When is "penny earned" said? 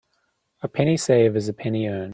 1.53-2.09